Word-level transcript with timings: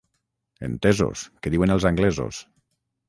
Entesos, 0.67 1.25
que 1.43 1.53
diuen 1.57 1.75
els 1.77 1.89
anglesos 1.91 2.41